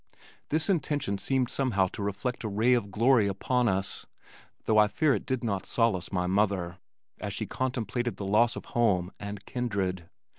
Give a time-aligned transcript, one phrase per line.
[0.49, 4.07] This intention seemed somehow to reflect a ray of glory upon us,
[4.65, 6.79] though I fear it did not solace my mother,
[7.19, 10.09] as she contemplated the loss of home and kindred.